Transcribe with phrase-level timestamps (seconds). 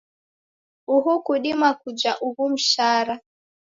[0.95, 3.15] Uhu kudima kuja ughu msara?